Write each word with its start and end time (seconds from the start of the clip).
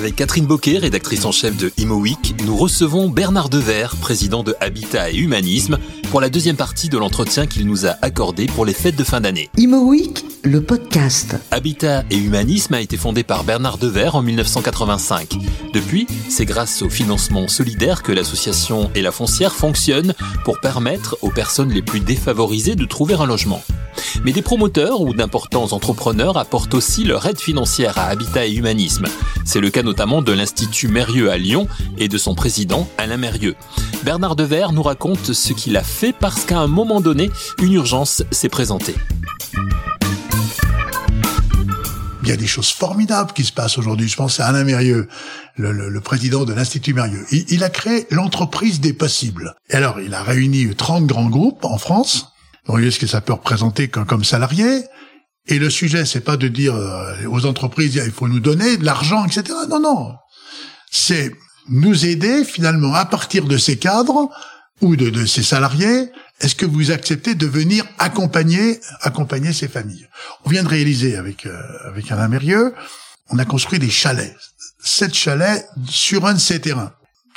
Avec 0.00 0.16
Catherine 0.16 0.46
Boquet, 0.46 0.78
rédactrice 0.78 1.26
en 1.26 1.30
chef 1.30 1.58
de 1.58 1.70
Imo 1.76 1.96
Week, 1.96 2.34
nous 2.46 2.56
recevons 2.56 3.10
Bernard 3.10 3.50
Dever, 3.50 3.88
président 4.00 4.42
de 4.42 4.54
Habitat 4.58 5.10
et 5.10 5.16
Humanisme, 5.18 5.76
pour 6.10 6.22
la 6.22 6.30
deuxième 6.30 6.56
partie 6.56 6.88
de 6.88 6.96
l'entretien 6.96 7.46
qu'il 7.46 7.66
nous 7.66 7.84
a 7.84 7.96
accordé 8.00 8.46
pour 8.46 8.64
les 8.64 8.72
fêtes 8.72 8.96
de 8.96 9.04
fin 9.04 9.20
d'année. 9.20 9.50
Imo 9.58 9.86
Week, 9.90 10.24
le 10.42 10.62
podcast. 10.62 11.36
Habitat 11.50 12.04
et 12.08 12.16
Humanisme 12.16 12.72
a 12.72 12.80
été 12.80 12.96
fondé 12.96 13.24
par 13.24 13.44
Bernard 13.44 13.76
Dever 13.76 14.08
en 14.14 14.22
1985. 14.22 15.36
Depuis, 15.74 16.06
c'est 16.30 16.46
grâce 16.46 16.80
au 16.80 16.88
financement 16.88 17.46
solidaire 17.46 18.02
que 18.02 18.12
l'association 18.12 18.90
et 18.94 19.02
la 19.02 19.12
foncière 19.12 19.52
fonctionnent 19.52 20.14
pour 20.46 20.60
permettre 20.60 21.18
aux 21.20 21.30
personnes 21.30 21.72
les 21.72 21.82
plus 21.82 22.00
défavorisées 22.00 22.74
de 22.74 22.86
trouver 22.86 23.16
un 23.16 23.26
logement. 23.26 23.62
Mais 24.24 24.32
des 24.32 24.42
promoteurs 24.42 25.00
ou 25.00 25.14
d'importants 25.14 25.72
entrepreneurs 25.72 26.36
apportent 26.36 26.74
aussi 26.74 27.04
leur 27.04 27.26
aide 27.26 27.40
financière 27.40 27.98
à 27.98 28.06
Habitat 28.06 28.46
et 28.46 28.52
Humanisme. 28.52 29.06
C'est 29.44 29.60
le 29.60 29.70
cas 29.70 29.82
notamment 29.82 30.22
de 30.22 30.32
l'Institut 30.32 30.88
Mérieux 30.88 31.30
à 31.30 31.38
Lyon 31.38 31.66
et 31.98 32.08
de 32.08 32.18
son 32.18 32.34
président 32.34 32.88
Alain 32.98 33.16
Mérieux. 33.16 33.56
Bernard 34.04 34.36
Dever 34.36 34.66
nous 34.72 34.82
raconte 34.82 35.32
ce 35.32 35.52
qu'il 35.52 35.76
a 35.76 35.82
fait 35.82 36.12
parce 36.12 36.44
qu'à 36.44 36.58
un 36.58 36.66
moment 36.66 37.00
donné, 37.00 37.30
une 37.60 37.72
urgence 37.72 38.22
s'est 38.30 38.48
présentée. 38.48 38.94
Il 42.22 42.28
y 42.28 42.32
a 42.32 42.36
des 42.36 42.46
choses 42.46 42.70
formidables 42.70 43.32
qui 43.32 43.44
se 43.44 43.52
passent 43.52 43.78
aujourd'hui. 43.78 44.06
Je 44.08 44.16
pense 44.16 44.40
à 44.40 44.46
Alain 44.46 44.64
Mérieux, 44.64 45.08
le, 45.56 46.00
président 46.00 46.44
de 46.44 46.52
l'Institut 46.52 46.94
Mérieux. 46.94 47.24
Il, 47.32 47.44
il, 47.48 47.64
a 47.64 47.70
créé 47.70 48.06
l'entreprise 48.10 48.80
des 48.80 48.92
possibles. 48.92 49.54
Et 49.70 49.74
alors, 49.74 50.00
il 50.00 50.14
a 50.14 50.22
réuni 50.22 50.74
30 50.74 51.06
grands 51.06 51.28
groupes 51.28 51.64
en 51.64 51.78
France 51.78 52.32
vous 52.66 52.72
voyez 52.72 52.90
ce 52.90 52.98
que 52.98 53.06
ça 53.06 53.20
peut 53.20 53.32
représenter 53.32 53.88
comme, 53.88 54.24
salarié. 54.24 54.84
Et 55.46 55.58
le 55.58 55.70
sujet, 55.70 56.04
c'est 56.04 56.20
pas 56.20 56.36
de 56.36 56.48
dire 56.48 56.74
euh, 56.74 57.26
aux 57.28 57.46
entreprises, 57.46 58.00
il 58.04 58.12
faut 58.12 58.28
nous 58.28 58.40
donner 58.40 58.76
de 58.76 58.84
l'argent, 58.84 59.24
etc. 59.24 59.56
Non, 59.68 59.80
non. 59.80 60.12
C'est 60.90 61.32
nous 61.68 62.06
aider 62.06 62.44
finalement 62.44 62.94
à 62.94 63.06
partir 63.06 63.46
de 63.46 63.56
ces 63.56 63.78
cadres 63.78 64.28
ou 64.80 64.96
de, 64.96 65.10
de 65.10 65.26
ces 65.26 65.42
salariés. 65.42 66.10
Est-ce 66.40 66.54
que 66.54 66.66
vous 66.66 66.90
acceptez 66.90 67.34
de 67.34 67.46
venir 67.46 67.84
accompagner, 67.98 68.80
accompagner 69.02 69.52
ces 69.52 69.68
familles? 69.68 70.06
On 70.44 70.50
vient 70.50 70.62
de 70.62 70.68
réaliser 70.68 71.16
avec 71.16 71.46
euh, 71.46 71.60
avec 71.86 72.10
Alain 72.10 72.28
Mérieux, 72.28 72.74
on 73.30 73.38
a 73.38 73.44
construit 73.44 73.78
des 73.78 73.90
chalets, 73.90 74.34
sept 74.82 75.14
chalets 75.14 75.66
sur 75.88 76.26
un 76.26 76.34
de 76.34 76.38
ces 76.38 76.60
terrains. 76.60 76.92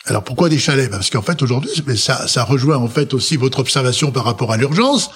Alors 0.05 0.23
pourquoi 0.23 0.49
des 0.49 0.59
chalets? 0.59 0.89
Parce 0.89 1.09
qu'en 1.09 1.21
fait 1.21 1.41
aujourd'hui, 1.41 1.71
ça, 1.97 2.27
ça 2.27 2.43
rejoint 2.43 2.77
en 2.77 2.87
fait 2.87 3.13
aussi 3.13 3.37
votre 3.37 3.59
observation 3.59 4.11
par 4.11 4.25
rapport 4.25 4.51
à 4.51 4.57
l'urgence. 4.57 5.09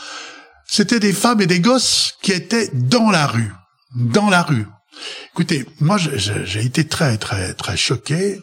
C'était 0.66 1.00
des 1.00 1.14
femmes 1.14 1.42
et 1.42 1.48
des 1.48 1.60
gosses 1.60 2.14
qui 2.22 2.32
étaient 2.32 2.70
dans 2.74 3.10
la 3.10 3.28
rue, 3.28 3.54
dans 3.96 4.30
la 4.30 4.44
rue. 4.44 4.66
Écoutez, 5.34 5.66
moi 5.80 5.98
j'ai 5.98 6.66
été 6.66 6.88
très 6.88 7.18
très 7.18 7.54
très 7.54 7.78
choqué 7.78 8.40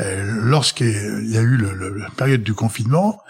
euh, 0.00 0.40
lorsqu'il 0.42 1.30
y 1.30 1.36
a 1.36 1.40
eu 1.40 1.56
le, 1.56 1.96
la 1.96 2.10
période 2.10 2.42
du 2.42 2.54
confinement. 2.54 3.20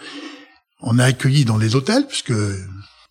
On 0.81 0.97
a 0.97 1.05
accueilli 1.05 1.45
dans 1.45 1.57
les 1.57 1.75
hôtels 1.75 2.07
puisque 2.07 2.33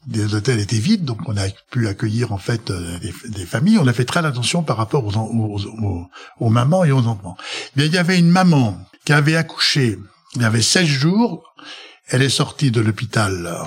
des 0.07 0.35
hôtels 0.35 0.59
étaient 0.59 0.79
vides, 0.79 1.05
donc 1.05 1.21
on 1.27 1.37
a 1.37 1.49
pu 1.71 1.87
accueillir 1.87 2.33
en 2.33 2.39
fait 2.39 2.71
euh, 2.71 2.99
des, 3.27 3.45
familles. 3.45 3.79
On 3.79 3.87
a 3.87 3.93
fait 3.93 4.07
très 4.07 4.25
attention 4.25 4.63
par 4.63 4.79
rapport 4.79 5.05
aux, 5.05 5.15
aux, 5.15 6.09
aux, 6.41 6.51
mamans 6.51 6.85
et 6.85 6.93
aux 6.93 7.07
enfants. 7.07 7.37
Mais 7.77 7.87
il 7.87 7.93
y 7.93 7.99
avait 7.99 8.19
une 8.19 8.31
maman 8.31 8.79
qui 9.09 9.15
avait 9.15 9.37
accouché, 9.37 9.99
il 10.35 10.43
y 10.43 10.45
avait 10.45 10.61
16 10.61 10.85
jours, 10.85 11.55
elle 12.09 12.21
est 12.21 12.29
sortie 12.29 12.71
de 12.71 12.83
l'hôpital, 12.83 13.59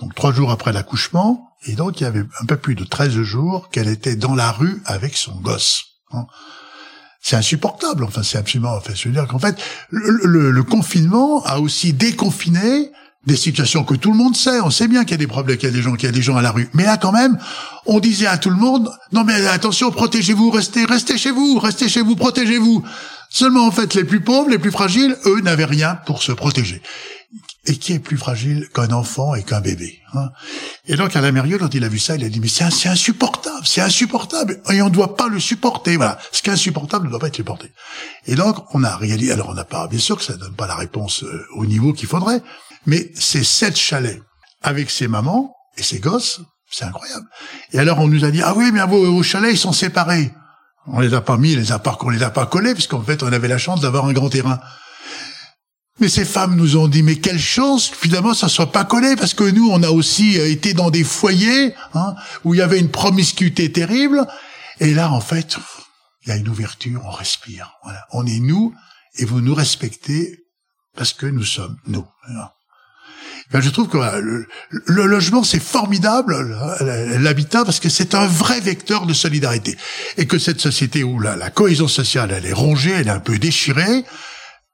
donc 0.00 0.14
trois 0.14 0.32
jours 0.32 0.50
après 0.50 0.72
l'accouchement, 0.72 1.50
et 1.66 1.74
donc 1.74 2.00
il 2.00 2.04
y 2.04 2.06
avait 2.06 2.24
un 2.40 2.46
peu 2.46 2.56
plus 2.56 2.74
de 2.74 2.82
13 2.82 3.10
jours 3.20 3.68
qu'elle 3.68 3.88
était 3.88 4.16
dans 4.16 4.34
la 4.34 4.50
rue 4.50 4.80
avec 4.86 5.18
son 5.18 5.34
gosse. 5.34 5.84
C'est 7.20 7.36
insupportable, 7.36 8.04
enfin 8.04 8.22
c'est 8.22 8.38
absolument, 8.38 8.74
enfin 8.74 8.94
je 8.94 9.08
veux 9.10 9.14
dire 9.14 9.28
qu'en 9.28 9.38
fait, 9.38 9.60
le, 9.90 10.50
le, 10.50 10.62
confinement 10.62 11.44
a 11.44 11.58
aussi 11.58 11.92
déconfiné 11.92 12.90
des 13.26 13.36
situations 13.36 13.84
que 13.84 13.96
tout 13.96 14.12
le 14.12 14.16
monde 14.16 14.34
sait. 14.34 14.62
On 14.62 14.70
sait 14.70 14.88
bien 14.88 15.02
qu'il 15.02 15.10
y 15.10 15.14
a 15.14 15.18
des 15.18 15.26
problèmes, 15.26 15.58
qu'il 15.58 15.68
y 15.68 15.72
a 15.72 15.74
des 15.74 15.82
gens, 15.82 15.92
qu'il 15.92 16.06
y 16.06 16.08
a 16.08 16.12
des 16.12 16.22
gens 16.22 16.38
à 16.38 16.42
la 16.42 16.52
rue. 16.52 16.70
Mais 16.72 16.84
là, 16.84 16.96
quand 16.96 17.12
même, 17.12 17.36
on 17.84 18.00
disait 18.00 18.28
à 18.28 18.38
tout 18.38 18.48
le 18.48 18.56
monde, 18.56 18.90
non 19.12 19.24
mais 19.24 19.46
attention, 19.48 19.90
protégez-vous, 19.90 20.50
restez, 20.50 20.86
restez 20.86 21.18
chez 21.18 21.32
vous, 21.32 21.58
restez 21.58 21.90
chez 21.90 22.00
vous, 22.00 22.16
protégez-vous. 22.16 22.82
Seulement, 23.30 23.66
en 23.66 23.70
fait, 23.70 23.94
les 23.94 24.04
plus 24.04 24.20
pauvres, 24.20 24.48
les 24.48 24.58
plus 24.58 24.70
fragiles, 24.70 25.16
eux, 25.26 25.40
n'avaient 25.40 25.64
rien 25.64 25.96
pour 26.06 26.22
se 26.22 26.32
protéger. 26.32 26.82
Et 27.66 27.76
qui 27.76 27.92
est 27.92 27.98
plus 27.98 28.16
fragile 28.16 28.66
qu'un 28.74 28.90
enfant 28.92 29.34
et 29.34 29.42
qu'un 29.42 29.60
bébé 29.60 29.98
hein? 30.14 30.30
Et 30.86 30.96
donc, 30.96 31.14
Alain 31.14 31.32
Mérieux, 31.32 31.58
quand 31.58 31.74
il 31.74 31.84
a 31.84 31.88
vu 31.88 31.98
ça, 31.98 32.16
il 32.16 32.24
a 32.24 32.28
dit, 32.30 32.40
mais 32.40 32.48
c'est 32.48 32.64
insupportable, 32.64 33.66
c'est 33.66 33.82
insupportable, 33.82 34.62
et 34.70 34.80
on 34.80 34.86
ne 34.86 34.94
doit 34.94 35.16
pas 35.16 35.28
le 35.28 35.38
supporter. 35.38 35.96
Voilà, 35.96 36.18
ce 36.32 36.40
qui 36.40 36.48
est 36.48 36.54
insupportable 36.54 37.04
ne 37.04 37.10
doit 37.10 37.18
pas 37.18 37.28
être 37.28 37.36
supporté. 37.36 37.70
Et 38.26 38.34
donc, 38.34 38.64
on 38.74 38.82
a 38.84 38.96
réalisé, 38.96 39.32
alors 39.32 39.50
on 39.50 39.54
n'a 39.54 39.64
pas, 39.64 39.86
bien 39.88 39.98
sûr 39.98 40.16
que 40.16 40.24
ça 40.24 40.32
ne 40.34 40.38
donne 40.38 40.54
pas 40.54 40.66
la 40.66 40.76
réponse 40.76 41.24
euh, 41.24 41.46
au 41.56 41.66
niveau 41.66 41.92
qu'il 41.92 42.08
faudrait, 42.08 42.40
mais 42.86 43.10
c'est 43.14 43.44
sept 43.44 43.76
chalets 43.76 44.22
avec 44.62 44.90
ses 44.90 45.06
mamans 45.06 45.54
et 45.76 45.82
ses 45.82 45.98
gosses, 45.98 46.40
c'est 46.70 46.84
incroyable. 46.84 47.26
Et 47.72 47.78
alors, 47.78 47.98
on 47.98 48.08
nous 48.08 48.24
a 48.24 48.30
dit, 48.30 48.40
ah 48.42 48.54
oui, 48.56 48.70
mais 48.72 48.80
vos, 48.86 49.12
vos 49.12 49.22
chalets, 49.22 49.52
ils 49.52 49.58
sont 49.58 49.72
séparés. 49.74 50.32
On 50.92 51.00
les 51.00 51.14
a 51.14 51.20
pas 51.20 51.36
mis, 51.36 51.54
les 51.54 51.72
a 51.72 51.78
pas, 51.78 51.96
on 52.00 52.08
les 52.08 52.22
a 52.22 52.30
pas 52.30 52.46
collés, 52.46 52.74
puisqu'en 52.74 53.02
fait, 53.02 53.22
on 53.22 53.32
avait 53.32 53.48
la 53.48 53.58
chance 53.58 53.80
d'avoir 53.80 54.06
un 54.06 54.12
grand 54.12 54.30
terrain. 54.30 54.60
Mais 56.00 56.08
ces 56.08 56.24
femmes 56.24 56.54
nous 56.54 56.76
ont 56.76 56.88
dit, 56.88 57.02
mais 57.02 57.16
quelle 57.16 57.40
chance, 57.40 57.90
finalement, 57.90 58.32
ça 58.32 58.48
soit 58.48 58.70
pas 58.70 58.84
collé, 58.84 59.16
parce 59.16 59.34
que 59.34 59.44
nous, 59.44 59.68
on 59.70 59.82
a 59.82 59.90
aussi 59.90 60.38
euh, 60.38 60.48
été 60.48 60.72
dans 60.74 60.90
des 60.90 61.04
foyers 61.04 61.74
hein, 61.94 62.14
où 62.44 62.54
il 62.54 62.58
y 62.58 62.62
avait 62.62 62.78
une 62.78 62.90
promiscuité 62.90 63.72
terrible. 63.72 64.26
Et 64.80 64.94
là, 64.94 65.10
en 65.10 65.20
fait, 65.20 65.56
il 66.22 66.28
y 66.28 66.32
a 66.32 66.36
une 66.36 66.48
ouverture, 66.48 67.02
on 67.04 67.10
respire. 67.10 67.72
Voilà. 67.82 68.06
On 68.12 68.26
est 68.26 68.38
nous, 68.40 68.74
et 69.16 69.24
vous 69.24 69.40
nous 69.40 69.54
respectez 69.54 70.38
parce 70.96 71.12
que 71.12 71.26
nous 71.26 71.44
sommes 71.44 71.76
nous. 71.86 72.06
Ben, 73.50 73.60
je 73.60 73.70
trouve 73.70 73.88
que 73.88 73.98
le, 73.98 74.46
logement, 75.06 75.42
c'est 75.42 75.62
formidable, 75.62 76.56
l'habitat, 77.20 77.64
parce 77.64 77.80
que 77.80 77.88
c'est 77.88 78.14
un 78.14 78.26
vrai 78.26 78.60
vecteur 78.60 79.06
de 79.06 79.14
solidarité. 79.14 79.76
Et 80.16 80.26
que 80.26 80.38
cette 80.38 80.60
société 80.60 81.04
où 81.04 81.20
la, 81.20 81.36
la 81.36 81.50
cohésion 81.50 81.88
sociale, 81.88 82.32
elle 82.36 82.46
est 82.46 82.52
rongée, 82.52 82.92
elle 82.92 83.08
est 83.08 83.10
un 83.10 83.20
peu 83.20 83.38
déchirée, 83.38 84.04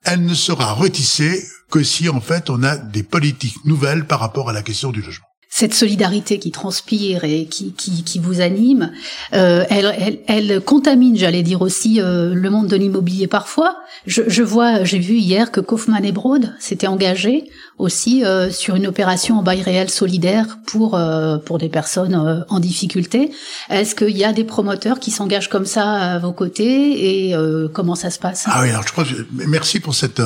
elle 0.05 0.25
ne 0.25 0.35
sera 0.35 0.73
retissée 0.73 1.45
que 1.71 1.83
si, 1.83 2.09
en 2.09 2.21
fait, 2.21 2.51
on 2.51 2.63
a 2.63 2.77
des 2.77 3.03
politiques 3.03 3.65
nouvelles 3.65 4.07
par 4.07 4.21
rapport 4.21 4.51
à 4.51 4.53
la 4.53 4.63
question 4.63 4.91
du 4.91 5.03
logement 5.03 5.27
cette 5.57 5.73
solidarité 5.73 6.41
qui 6.41 6.51
transpire 6.51 7.23
et 7.23 7.47
qui, 7.47 7.75
qui, 7.75 8.03
qui 8.03 8.19
vous 8.19 8.41
anime, 8.41 8.91
euh, 9.35 9.65
elle, 9.71 9.95
elle, 10.01 10.19
elle, 10.27 10.61
contamine, 10.61 11.17
j'allais 11.17 11.45
dire 11.45 11.63
aussi, 11.63 12.01
euh, 12.01 12.35
le 12.35 12.51
monde 12.51 12.67
de 12.67 12.75
l'immobilier 12.75 13.29
parfois. 13.29 13.77
Je, 14.05 14.23
je 14.27 14.43
vois, 14.43 14.83
j'ai 14.83 14.99
vu 14.99 15.15
hier 15.15 15.53
que 15.53 15.61
Kaufmann 15.61 16.05
et 16.05 16.11
Broad 16.11 16.57
s'étaient 16.59 16.89
engagés 16.89 17.45
aussi 17.79 18.25
euh, 18.25 18.51
sur 18.51 18.75
une 18.75 18.89
opération 18.89 19.39
en 19.39 19.45
bail 19.45 19.63
réel 19.63 19.91
solidaire 19.91 20.59
pour 20.67 20.97
euh, 20.97 21.39
pour 21.39 21.59
des 21.59 21.69
personnes 21.69 22.17
euh, 22.17 22.41
en 22.49 22.59
difficulté. 22.59 23.31
Est-ce 23.71 23.95
qu'il 23.95 24.17
y 24.17 24.25
a 24.25 24.33
des 24.33 24.43
promoteurs 24.43 24.99
qui 24.99 25.13
s'engagent 25.13 25.51
comme 25.51 25.67
ça 25.67 25.93
à 25.93 26.19
vos 26.19 26.33
côtés 26.33 27.29
et 27.29 27.35
comment 27.73 27.95
ça 27.95 28.11
se 28.11 28.19
passe? 28.19 28.47
Ah 28.47 28.63
oui, 28.63 28.71
alors 28.71 28.85
je 28.85 28.91
crois. 28.91 29.05
merci 29.47 29.79
pour 29.79 29.95
cette 29.95 30.21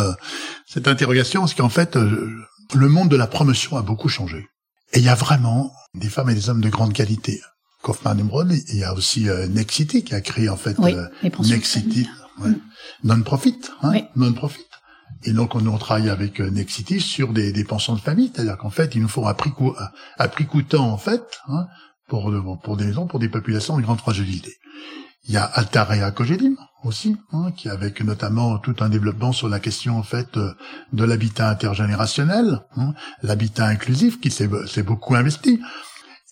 cette 0.66 0.88
interrogation 0.88 1.40
parce 1.40 1.52
qu'en 1.52 1.68
fait, 1.68 1.96
le 1.96 2.88
monde 2.88 3.10
de 3.10 3.16
la 3.16 3.26
promotion 3.26 3.76
a 3.76 3.82
beaucoup 3.82 4.08
changé. 4.08 4.46
Et 4.93 4.99
il 4.99 5.04
y 5.04 5.09
a 5.09 5.15
vraiment 5.15 5.72
des 5.94 6.09
femmes 6.09 6.31
et 6.31 6.34
des 6.34 6.49
hommes 6.49 6.60
de 6.60 6.69
grande 6.69 6.93
qualité. 6.93 7.41
Kaufman 7.82 8.19
Emerald, 8.19 8.53
il 8.69 8.76
y 8.76 8.84
a 8.84 8.93
aussi 8.94 9.28
euh, 9.28 9.47
Nexity 9.47 10.03
qui 10.03 10.15
a 10.15 10.21
créé 10.21 10.49
en 10.49 10.56
fait 10.56 10.76
oui, 10.78 10.94
euh, 10.94 11.06
Nexity, 11.41 12.09
ouais, 12.41 12.50
non-profit, 13.04 13.60
hein, 13.82 13.93
non-profit. 14.16 14.65
Et 15.25 15.32
donc 15.32 15.54
on, 15.54 15.65
on 15.66 15.78
travaille 15.78 16.10
avec 16.10 16.41
euh, 16.41 16.50
Nexity 16.50 17.00
sur 17.00 17.32
des, 17.32 17.53
des 17.53 17.65
pensions 17.65 17.94
de 17.94 18.00
famille, 18.00 18.32
c'est-à-dire 18.34 18.56
qu'en 18.59 18.71
fait 18.71 18.94
ils 18.94 19.03
nous 19.03 19.26
à 19.26 19.34
prix, 19.34 19.53
à, 20.19 20.28
prix 20.28 20.47
coûtant 20.47 20.91
en 20.91 20.99
fait 20.99 21.22
hein, 21.49 21.66
pour 22.08 22.32
pour 22.62 22.76
des 22.76 22.86
maisons, 22.86 23.06
pour 23.06 23.19
des 23.19 23.28
populations 23.28 23.76
de 23.76 23.82
grande 23.82 24.00
fragilité. 24.00 24.52
Il 25.28 25.34
y 25.34 25.37
a 25.37 25.44
Altarea 25.44 26.10
Cogedim 26.10 26.56
aussi, 26.84 27.16
hein, 27.32 27.50
qui 27.55 27.69
avec 27.69 28.00
notamment 28.02 28.58
tout 28.58 28.76
un 28.81 28.88
développement 28.88 29.32
sur 29.32 29.49
la 29.49 29.60
question 29.60 29.99
en 29.99 30.02
fait 30.02 30.37
euh, 30.37 30.55
de 30.93 31.05
l'habitat 31.05 31.50
intergénérationnel, 31.50 32.60
hein, 32.76 32.94
l'habitat 33.22 33.66
inclusif, 33.66 34.20
qui 34.20 34.31
s'est 34.31 34.49
beaucoup 34.82 35.14
investi. 35.16 35.60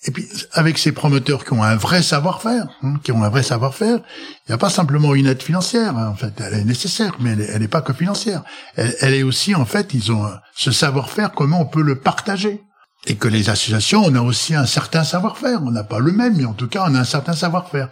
Et 0.05 0.13
puis 0.13 0.27
avec 0.53 0.79
ces 0.79 0.93
promoteurs 0.93 1.45
qui 1.45 1.53
ont 1.53 1.63
un 1.63 1.75
vrai 1.75 2.01
savoir-faire, 2.01 2.69
hein, 2.83 2.95
qui 3.03 3.13
ont 3.13 3.23
un 3.23 3.29
vrai 3.29 3.43
savoir-faire, 3.43 3.99
il 3.99 4.51
n'y 4.51 4.55
a 4.55 4.59
pas 4.59 4.71
simplement 4.71 5.15
une 5.15 5.27
aide 5.27 5.43
financière. 5.43 5.97
en 5.97 6.15
fait, 6.15 6.41
elle 6.41 6.55
est 6.55 6.65
nécessaire, 6.65 7.17
mais 7.21 7.33
elle 7.33 7.61
n'est 7.61 7.69
pas 7.69 7.83
que 7.83 7.93
financière. 7.93 8.45
Elle, 8.77 8.95
elle, 9.01 9.15
est 9.15 9.25
aussi 9.25 9.55
en 9.55 9.67
fait, 9.67 9.93
ils 9.93 10.13
ont 10.13 10.27
ce 10.55 10.71
savoir-faire, 10.71 11.33
comment 11.33 11.61
on 11.61 11.67
peut 11.67 11.83
le 11.83 11.99
partager 11.99 12.63
et 13.07 13.17
que 13.17 13.29
les 13.29 13.49
associations, 13.49 14.03
on 14.05 14.15
a 14.15 14.21
aussi 14.21 14.55
un 14.55 14.67
certain 14.67 15.05
savoir-faire. 15.05 15.61
On 15.65 15.71
n'a 15.71 15.85
pas 15.85 15.99
le 15.99 16.13
même, 16.13 16.37
mais 16.37 16.45
en 16.45 16.55
tout 16.55 16.69
cas, 16.69 16.85
on 16.89 16.95
a 16.95 17.01
un 17.01 17.05
certain 17.05 17.35
savoir-faire. 17.35 17.89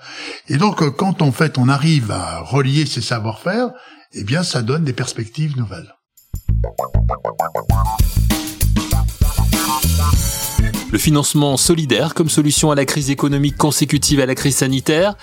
Et 0.49 0.57
donc, 0.57 0.83
euh, 0.83 0.91
quand 0.91 1.23
en 1.23 1.33
fait 1.33 1.57
on 1.59 1.69
arrive 1.69 2.11
à 2.11 2.41
relier 2.41 2.85
ces 2.87 3.01
savoir-faire, 3.01 3.71
eh 4.13 4.25
bien, 4.25 4.43
ça 4.43 4.63
donne 4.63 4.85
des 4.85 4.93
perspectives 4.93 5.57
nouvelles. 5.57 5.95
Le 10.95 11.01
financement 11.01 11.57
solidaire 11.57 12.15
comme 12.15 12.29
solution 12.29 12.71
à 12.71 12.77
la 12.77 12.85
crise 12.85 13.11
économique 13.11 13.57
consécutive 13.57 14.21
à 14.21 14.27
la 14.27 14.37
crise 14.37 14.59
sanitaire. 14.59 15.17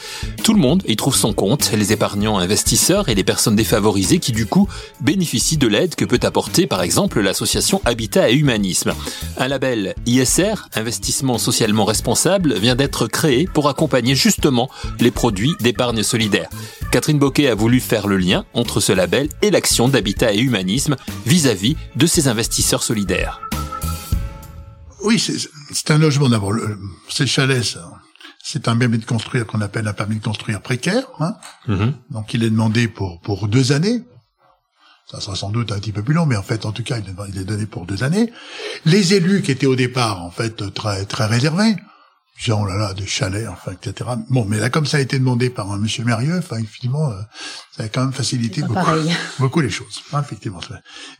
Tout 0.43 0.53
le 0.53 0.59
monde 0.59 0.83
y 0.85 0.97
trouve 0.97 1.15
son 1.15 1.31
compte, 1.31 1.71
les 1.71 1.93
épargnants 1.93 2.39
investisseurs 2.39 3.07
et 3.07 3.15
les 3.15 3.23
personnes 3.23 3.55
défavorisées 3.55 4.19
qui 4.19 4.33
du 4.33 4.45
coup 4.45 4.67
bénéficient 4.99 5.55
de 5.55 5.69
l'aide 5.69 5.95
que 5.95 6.03
peut 6.03 6.19
apporter 6.23 6.67
par 6.67 6.81
exemple 6.81 7.21
l'association 7.21 7.81
Habitat 7.85 8.31
et 8.31 8.35
Humanisme. 8.35 8.91
Un 9.37 9.47
label 9.47 9.95
ISR, 10.05 10.55
investissement 10.75 11.37
socialement 11.37 11.85
responsable, 11.85 12.55
vient 12.55 12.75
d'être 12.75 13.07
créé 13.07 13.45
pour 13.45 13.69
accompagner 13.69 14.13
justement 14.13 14.69
les 14.99 15.11
produits 15.11 15.53
d'épargne 15.61 16.03
solidaire. 16.03 16.49
Catherine 16.91 17.17
Boquet 17.17 17.47
a 17.47 17.55
voulu 17.55 17.79
faire 17.79 18.07
le 18.07 18.17
lien 18.17 18.43
entre 18.53 18.81
ce 18.81 18.91
label 18.91 19.29
et 19.41 19.51
l'action 19.51 19.87
d'Habitat 19.87 20.33
et 20.33 20.39
Humanisme 20.39 20.97
vis-à-vis 21.25 21.77
de 21.95 22.07
ces 22.07 22.27
investisseurs 22.27 22.83
solidaires. 22.83 23.39
Oui, 25.03 25.17
c'est 25.71 25.91
un 25.91 25.97
logement 25.97 26.29
d'abord. 26.29 26.53
C'est 27.09 27.27
chalet, 27.27 27.63
ça. 27.63 27.91
C'est 28.43 28.67
un 28.67 28.75
permis 28.75 28.97
de 28.97 29.05
construire 29.05 29.45
qu'on 29.45 29.61
appelle 29.61 29.87
un 29.87 29.93
permis 29.93 30.17
de 30.17 30.23
construire 30.23 30.61
précaire. 30.61 31.03
Hein. 31.19 31.35
Mm-hmm. 31.67 31.93
Donc 32.09 32.33
il 32.33 32.43
est 32.43 32.49
demandé 32.49 32.87
pour 32.87 33.21
pour 33.21 33.47
deux 33.47 33.71
années. 33.71 34.03
Ça 35.09 35.19
sera 35.19 35.35
sans 35.35 35.49
doute 35.49 35.71
un 35.71 35.79
petit 35.79 35.91
peu 35.91 36.03
plus 36.03 36.13
long, 36.13 36.25
mais 36.25 36.37
en 36.37 36.43
fait, 36.43 36.65
en 36.65 36.71
tout 36.71 36.83
cas, 36.83 36.97
il 37.27 37.37
est 37.37 37.43
donné 37.43 37.65
pour 37.65 37.85
deux 37.85 38.03
années. 38.03 38.31
Les 38.85 39.13
élus 39.13 39.41
qui 39.41 39.51
étaient 39.51 39.65
au 39.65 39.75
départ, 39.75 40.23
en 40.23 40.31
fait, 40.31 40.73
très 40.73 41.05
très 41.05 41.25
réservés, 41.25 41.75
genre 42.41 42.61
oh 42.61 42.65
là 42.65 42.75
là, 42.75 42.93
des 42.93 43.05
chalets, 43.05 43.47
enfin, 43.47 43.73
etc. 43.73 44.09
Bon, 44.29 44.45
mais 44.45 44.57
là, 44.57 44.71
comme 44.71 44.87
ça 44.87 44.97
a 44.97 44.99
été 44.99 45.19
demandé 45.19 45.51
par 45.51 45.71
un 45.71 45.77
monsieur 45.77 46.03
Mérieux, 46.03 46.39
enfin, 46.39 46.57
effectivement, 46.57 47.11
euh, 47.11 47.21
ça 47.77 47.83
a 47.83 47.87
quand 47.87 48.01
même 48.01 48.13
facilité 48.13 48.63
beaucoup, 48.63 48.79
beaucoup 49.39 49.61
les 49.61 49.69
choses, 49.69 50.01
hein, 50.11 50.21
effectivement. 50.21 50.59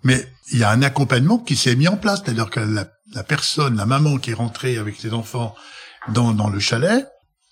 Mais 0.04 0.28
il 0.52 0.58
y 0.58 0.64
a 0.64 0.72
un 0.72 0.82
accompagnement 0.82 1.38
qui 1.38 1.56
s'est 1.56 1.76
mis 1.76 1.88
en 1.88 1.98
place, 1.98 2.22
c'est-à-dire 2.24 2.50
que 2.50 2.60
la, 2.60 2.88
la, 3.14 3.24
personne, 3.24 3.78
la 3.78 3.86
maman 3.86 4.18
qui 4.18 4.32
est 4.32 4.36
rentrée 4.36 4.78
avec 4.78 4.96
ses 4.96 5.14
enfants 5.14 5.54
dans, 6.10 6.34
dans 6.34 6.50
le 6.50 6.60
chalet, 6.60 7.08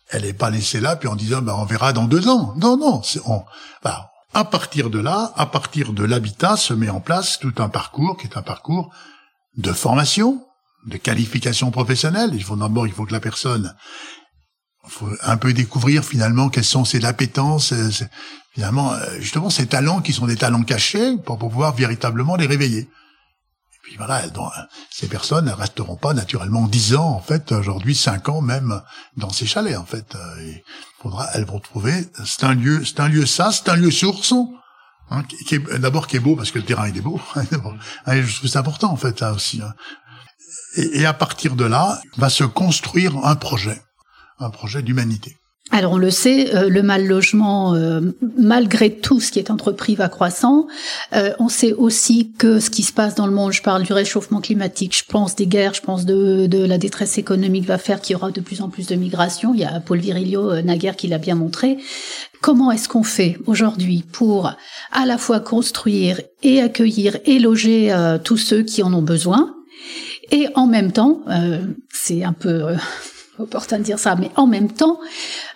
elle 0.10 0.24
n'est 0.24 0.34
pas 0.34 0.50
laissée 0.50 0.80
là, 0.80 0.96
puis 0.96 1.08
en 1.08 1.16
disant, 1.16 1.44
bah, 1.44 1.56
on 1.56 1.66
verra 1.66 1.94
dans 1.94 2.06
deux 2.06 2.28
ans. 2.28 2.56
Non, 2.58 2.76
non, 2.76 3.02
on, 3.26 3.44
bah, 3.84 4.10
à 4.34 4.46
partir 4.46 4.90
de 4.90 4.98
là, 4.98 5.32
à 5.36 5.46
partir 5.46 5.94
de 5.94 6.04
l'habitat, 6.04 6.58
se 6.58 6.74
met 6.74 6.90
en 6.90 7.02
place 7.02 7.38
tout 7.38 7.54
un 7.60 7.70
parcours 7.70 8.18
qui 8.18 8.26
est 8.26 8.36
un 8.36 8.42
parcours 8.42 8.92
de 9.58 9.72
formation, 9.72 10.44
de 10.86 10.98
qualification 10.98 11.72
professionnelle. 11.72 12.32
Il 12.34 12.44
faut 12.44 12.56
d'abord, 12.56 12.88
il 12.88 12.94
faut 12.94 13.06
que 13.06 13.14
la 13.14 13.20
personne, 13.20 13.76
faut 14.90 15.10
un 15.22 15.38
peu 15.38 15.54
découvrir 15.54 16.04
finalement 16.04 16.50
quelles 16.50 16.64
sont 16.64 16.86
ses 16.86 17.06
appétences, 17.06 17.74
euh, 17.74 17.90
finalement 18.54 18.94
euh, 18.94 19.20
justement 19.20 19.50
ces 19.50 19.68
talents 19.68 20.02
qui 20.02 20.14
sont 20.14 20.26
des 20.26 20.36
talents 20.36 20.64
cachés 20.64 21.18
pour 21.18 21.38
pouvoir 21.38 21.76
véritablement 21.76 22.36
les 22.36 22.48
réveiller. 22.48 22.82
Et 22.82 23.78
puis 23.84 23.96
voilà, 23.98 24.24
ces 24.92 25.08
personnes 25.08 25.46
ne 25.46 25.52
resteront 25.52 25.96
pas 25.96 26.14
naturellement 26.14 26.68
dix 26.68 26.96
ans 26.96 27.10
en 27.10 27.22
fait, 27.22 27.52
aujourd'hui 27.52 27.96
cinq 27.96 28.30
ans 28.30 28.42
même 28.42 28.82
dans 29.16 29.30
ces 29.30 29.46
chalets 29.46 29.78
en 29.78 29.86
fait. 29.86 30.16
Euh, 30.16 30.20
il 30.42 30.62
faudra, 31.02 31.28
elles 31.34 31.46
vont 31.46 31.60
trouver. 31.60 32.08
C'est 32.26 32.44
un 32.44 32.54
lieu, 32.54 32.84
c'est 32.84 33.00
un 33.00 33.08
lieu 33.08 33.26
ça, 33.26 33.52
c'est 33.52 33.70
un 33.70 33.76
lieu 33.76 33.92
source. 33.92 34.34
Hein, 35.12 35.24
qui 35.48 35.56
est 35.56 35.80
d'abord 35.80 36.06
qui 36.06 36.18
est 36.18 36.20
beau 36.20 36.36
parce 36.36 36.52
que 36.52 36.60
le 36.60 36.66
terrain 36.66 36.88
il 36.88 36.96
est 36.96 37.02
beau. 37.02 37.20
je 37.36 38.36
trouve 38.38 38.50
c'est 38.50 38.60
important 38.60 38.92
en 38.92 38.96
fait 38.96 39.24
aussi. 39.24 39.60
Hein. 39.62 39.74
Et, 40.76 41.02
et 41.02 41.06
à 41.06 41.14
partir 41.14 41.56
de 41.56 41.66
là, 41.66 42.00
va 42.18 42.30
se 42.30 42.44
construire 42.44 43.18
un 43.24 43.36
projet, 43.36 43.82
un 44.40 44.50
projet 44.50 44.82
d'humanité. 44.82 45.36
Alors 45.72 45.94
on 45.94 45.98
le 45.98 46.10
sait, 46.10 46.56
euh, 46.56 46.68
le 46.68 46.82
mal 46.82 47.06
logement, 47.06 47.76
euh, 47.76 48.02
malgré 48.38 48.96
tout 48.96 49.20
ce 49.20 49.32
qui 49.32 49.38
est 49.38 49.52
entrepris, 49.52 49.94
va 49.94 50.10
croissant. 50.10 50.66
Euh, 51.14 51.32
on 51.38 51.48
sait 51.48 51.74
aussi 51.74 52.32
que 52.40 52.60
ce 52.60 52.72
qui 52.72 52.82
se 52.82 52.92
passe 52.92 53.14
dans 53.14 53.28
le 53.28 53.34
monde, 53.34 53.52
je 53.52 53.62
parle 53.62 53.84
du 53.84 53.94
réchauffement 53.94 54.42
climatique, 54.42 54.98
je 54.98 55.04
pense 55.08 55.36
des 55.36 55.46
guerres, 55.46 55.76
je 55.76 55.82
pense 55.82 56.06
de, 56.06 56.48
de 56.48 56.66
la 56.66 56.80
détresse 56.80 57.20
économique, 57.20 57.66
va 57.66 57.78
faire 57.78 58.02
qu'il 58.02 58.14
y 58.14 58.16
aura 58.16 58.32
de 58.32 58.42
plus 58.42 58.62
en 58.62 58.70
plus 58.70 58.88
de 58.88 58.96
migration. 58.96 59.54
Il 59.54 59.60
y 59.60 59.64
a 59.66 59.80
Paul 59.80 60.00
Virilio 60.00 60.60
naguère 60.62 60.96
qui 60.96 61.08
l'a 61.08 61.20
bien 61.20 61.36
montré. 61.36 61.78
Comment 62.42 62.72
est-ce 62.72 62.90
qu'on 62.90 63.04
fait 63.04 63.38
aujourd'hui 63.46 64.04
pour 64.12 64.52
à 64.92 65.06
la 65.06 65.20
fois 65.20 65.40
construire 65.40 66.20
et 66.42 66.62
accueillir 66.62 67.18
et 67.26 67.38
loger 67.38 67.96
tous 68.24 68.38
ceux 68.38 68.64
qui 68.64 68.82
en 68.82 68.92
ont 68.94 69.04
besoin? 69.04 69.54
Et 70.32 70.48
en 70.56 70.68
même 70.68 70.92
temps, 70.92 71.22
euh, 71.28 71.60
c'est 71.92 72.24
un 72.24 72.34
peu 72.34 72.50
euh, 72.50 72.76
opportun 73.40 73.80
de 73.80 73.84
dire 73.84 74.00
ça, 74.00 74.16
mais 74.16 74.32
en 74.36 74.48
même 74.48 74.72
temps, 74.72 75.00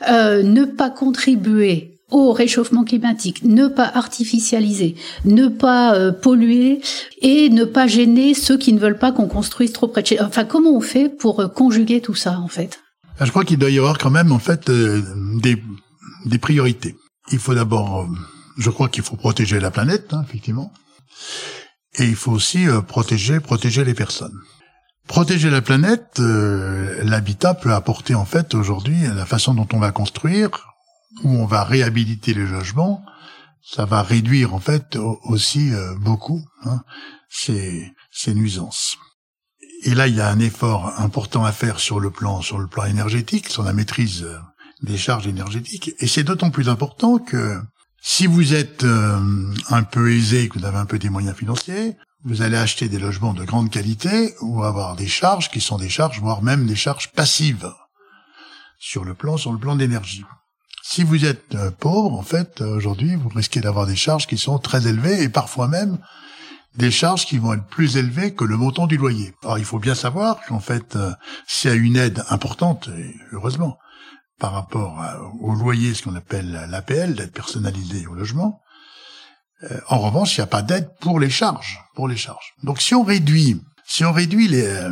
euh, 0.10 0.44
ne 0.44 0.66
pas 0.66 0.90
contribuer 0.90 2.00
au 2.10 2.32
réchauffement 2.32 2.84
climatique, 2.84 3.44
ne 3.44 3.68
pas 3.68 3.92
artificialiser, 3.94 4.96
ne 5.26 5.48
pas 5.48 6.12
polluer 6.12 6.80
et 7.24 7.50
ne 7.50 7.64
pas 7.64 7.88
gêner 7.88 8.36
ceux 8.36 8.56
qui 8.56 8.72
ne 8.72 8.80
veulent 8.80 9.00
pas 9.00 9.12
qu'on 9.12 9.28
construise 9.28 9.74
trop 9.74 9.88
près 9.88 10.04
de 10.04 10.08
chez. 10.08 10.22
Enfin, 10.22 10.46
comment 10.46 10.76
on 10.76 10.82
fait 10.82 11.10
pour 11.10 11.52
conjuguer 11.54 12.02
tout 12.02 12.14
ça 12.14 12.38
en 12.38 12.48
fait? 12.48 12.80
Je 13.20 13.32
crois 13.32 13.44
qu'il 13.44 13.58
doit 13.58 13.72
y 13.72 13.80
avoir 13.80 13.98
quand 13.98 14.12
même 14.12 14.32
en 14.32 14.38
fait 14.38 14.70
des, 14.70 15.58
des 16.26 16.38
priorités. 16.38 16.96
Il 17.32 17.40
faut 17.40 17.56
d'abord, 17.56 18.08
je 18.60 18.70
crois 18.70 18.90
qu'il 18.90 19.02
faut 19.02 19.16
protéger 19.16 19.60
la 19.60 19.72
planète, 19.72 20.14
hein, 20.14 20.24
effectivement, 20.28 20.72
et 21.98 22.04
il 22.04 22.16
faut 22.16 22.32
aussi 22.32 22.66
protéger 22.88 23.40
protéger 23.40 23.84
les 23.86 23.96
personnes. 23.96 24.38
Protéger 25.08 25.50
la 25.50 25.62
planète, 25.62 26.20
euh, 26.20 27.04
l'habitat 27.04 27.54
peut 27.54 27.74
apporter 27.74 28.16
en 28.16 28.26
fait 28.26 28.54
aujourd'hui 28.54 29.02
la 29.02 29.26
façon 29.26 29.54
dont 29.54 29.68
on 29.74 29.80
va 29.80 29.92
construire, 29.92 30.50
où 31.24 31.30
on 31.30 31.46
va 31.46 31.64
réhabiliter 31.64 32.34
les 32.34 32.48
logements, 32.48 33.06
ça 33.62 33.86
va 33.86 34.02
réduire 34.02 34.54
en 34.54 34.60
fait 34.60 34.98
aussi 35.26 35.74
euh, 35.74 35.94
beaucoup 35.96 36.44
hein, 36.64 36.82
ces, 37.30 37.92
ces 38.12 38.34
nuisances. 38.34 38.98
Et 39.84 39.94
là, 39.94 40.08
il 40.08 40.16
y 40.16 40.22
a 40.22 40.30
un 40.30 40.40
effort 40.40 40.94
important 40.98 41.44
à 41.44 41.52
faire 41.52 41.80
sur 41.80 42.00
le 42.00 42.10
plan 42.10 42.42
sur 42.42 42.58
le 42.58 42.68
plan 42.68 42.86
énergétique, 42.86 43.50
sur 43.50 43.64
la 43.64 43.74
maîtrise 43.74 44.24
euh, 44.24 44.38
des 44.84 44.98
charges 44.98 45.28
énergétiques. 45.28 45.92
Et 46.00 46.08
c'est 46.08 46.24
d'autant 46.24 46.50
plus 46.50 46.70
important 46.70 47.20
que 47.20 47.60
si 48.02 48.26
vous 48.26 48.54
êtes 48.54 48.84
un 48.84 49.84
peu 49.84 50.12
aisé, 50.12 50.50
que 50.50 50.60
vous 50.60 50.66
avez 50.66 50.78
un 50.78 50.86
peu 50.86 51.00
des 51.00 51.10
moyens 51.10 51.38
financiers, 51.38 51.96
vous 52.26 52.42
allez 52.42 52.58
acheter 52.58 52.88
des 52.88 53.00
logements 53.00 53.34
de 53.34 53.44
grande 53.44 53.70
qualité 53.70 54.34
ou 54.42 54.64
avoir 54.64 54.96
des 54.96 55.08
charges 55.08 55.50
qui 55.50 55.60
sont 55.60 55.78
des 55.78 55.90
charges, 55.90 56.20
voire 56.20 56.42
même 56.42 56.66
des 56.66 56.76
charges 56.76 57.12
passives 57.12 57.72
sur 58.80 59.04
le 59.04 59.14
plan, 59.14 59.38
sur 59.38 59.52
le 59.52 59.60
plan 59.60 59.76
d'énergie. 59.76 60.26
Si 60.84 61.04
vous 61.04 61.26
êtes 61.26 61.56
euh, 61.56 61.72
pauvre, 61.72 62.14
en 62.14 62.24
fait, 62.24 62.62
aujourd'hui, 62.62 63.16
vous 63.16 63.30
risquez 63.30 63.62
d'avoir 63.62 63.88
des 63.88 63.96
charges 63.96 64.28
qui 64.28 64.38
sont 64.38 64.60
très 64.60 64.88
élevées 64.88 65.24
et 65.24 65.30
parfois 65.30 65.68
même 65.68 65.98
des 66.76 66.92
charges 66.92 67.26
qui 67.26 67.38
vont 67.38 67.54
être 67.54 67.68
plus 67.68 67.98
élevées 67.98 68.34
que 68.34 68.44
le 68.44 68.58
montant 68.58 68.88
du 68.88 68.98
loyer. 68.98 69.34
Alors, 69.44 69.60
il 69.60 69.66
faut 69.66 69.80
bien 69.80 69.96
savoir 69.96 70.40
qu'en 70.48 70.60
fait, 70.60 70.96
euh, 70.96 71.12
s'il 71.48 71.72
y 71.72 71.78
une 71.78 71.98
aide 71.98 72.24
importante, 72.30 72.90
et 72.98 73.16
heureusement, 73.32 73.78
par 74.40 74.54
rapport 74.54 75.00
au 75.40 75.54
loyer, 75.54 75.94
ce 75.94 76.04
qu'on 76.04 76.16
appelle 76.16 76.68
l'APL, 76.70 77.14
l'aide 77.14 77.32
personnalisée 77.32 78.08
au 78.08 78.14
logement, 78.14 78.60
euh, 79.72 79.80
en 79.88 80.00
revanche, 80.00 80.38
il 80.38 80.42
n'y 80.42 80.46
a 80.46 80.48
pas 80.48 80.62
d'aide 80.62 80.90
pour 81.00 81.20
les 81.20 81.30
charges, 81.30 81.80
pour 81.96 82.08
les 82.08 82.18
charges. 82.18 82.54
Donc, 82.64 82.82
si 82.82 82.96
on 82.96 83.04
réduit, 83.04 83.62
si 83.86 84.04
on 84.04 84.12
réduit 84.12 84.48
les, 84.48 84.66
euh, 84.66 84.92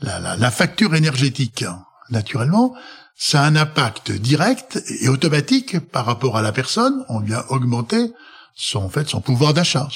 la, 0.00 0.18
la, 0.18 0.36
la, 0.36 0.50
facture 0.50 0.94
énergétique, 0.94 1.64
naturellement, 2.10 2.74
ça 3.16 3.42
a 3.42 3.46
un 3.46 3.56
impact 3.56 4.12
direct 4.12 4.82
et 5.00 5.08
automatique 5.08 5.78
par 5.78 6.06
rapport 6.06 6.36
à 6.36 6.42
la 6.42 6.52
personne. 6.52 7.04
On 7.08 7.20
vient 7.20 7.44
augmenter 7.48 8.12
son 8.54 8.80
en 8.80 8.88
fait 8.88 9.08
son 9.08 9.20
pouvoir 9.20 9.54
d'achat, 9.54 9.88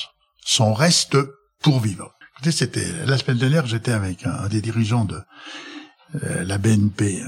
son 0.44 0.72
reste 0.72 1.16
pour 1.60 1.80
vivre. 1.80 2.12
Écoutez, 2.34 2.52
c'était 2.52 2.86
la 3.06 3.18
semaine 3.18 3.38
dernière, 3.38 3.66
j'étais 3.66 3.92
avec 3.92 4.26
un, 4.26 4.48
des 4.48 4.60
dirigeants 4.60 5.04
de 5.04 5.20
euh, 6.22 6.44
la 6.44 6.58
BNP, 6.58 7.22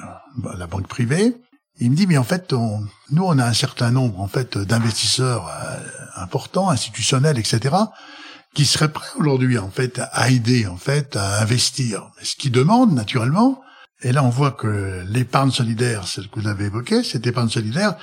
la 0.57 0.67
banque 0.67 0.89
privée, 0.89 1.35
il 1.81 1.91
me 1.93 1.97
dit, 1.97 2.07
mais 2.07 2.19
en 2.19 2.25
fait, 2.25 2.53
on, 2.53 2.85
nous, 3.11 3.23
on 3.23 3.39
a 3.39 3.45
un 3.45 3.53
certain 3.53 3.91
nombre, 3.91 4.21
en 4.21 4.27
fait, 4.27 4.59
d'investisseurs 4.59 5.49
importants, 6.17 6.71
institutionnels, 6.71 7.39
etc., 7.39 7.75
qui 8.55 8.65
seraient 8.65 8.93
prêts 8.93 9.09
aujourd'hui, 9.19 9.59
en 9.59 9.71
fait, 9.71 10.01
à 10.13 10.31
aider, 10.31 10.67
en 10.67 10.77
fait, 10.77 11.17
à 11.17 11.41
investir. 11.43 12.11
Ce 12.23 12.35
qui 12.35 12.51
demande, 12.51 12.93
naturellement, 12.93 13.61
et 14.03 14.13
là, 14.13 14.23
on 14.23 14.31
voit 14.31 14.53
que 14.53 15.05
l'épargne 15.09 15.51
solidaire, 15.51 16.07
celle 16.07 16.29
que 16.29 16.41
vous 16.41 16.49
avez 16.49 16.67
évoquée, 16.67 17.03
cette 17.03 17.27
épargne 17.27 17.49
solidaire, 17.49 17.97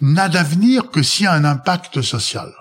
n'a 0.00 0.28
d'avenir 0.28 0.90
que 0.90 1.02
s'il 1.02 1.24
y 1.24 1.26
a 1.26 1.32
un 1.32 1.44
impact 1.44 2.02
social. 2.02 2.52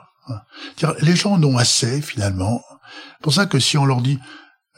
Les 1.02 1.16
gens 1.16 1.34
en 1.34 1.44
ont 1.44 1.58
assez, 1.58 2.02
finalement. 2.02 2.64
Pour 3.22 3.34
ça 3.34 3.46
que 3.46 3.60
si 3.60 3.78
on 3.78 3.86
leur 3.86 4.02
dit, 4.02 4.20